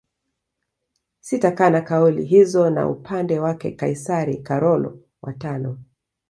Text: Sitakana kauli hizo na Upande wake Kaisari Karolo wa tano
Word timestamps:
Sitakana 1.19 1.81
kauli 1.81 2.25
hizo 2.25 2.69
na 2.69 2.87
Upande 2.87 3.39
wake 3.39 3.71
Kaisari 3.71 4.37
Karolo 4.37 4.99
wa 5.21 5.33
tano 5.33 5.77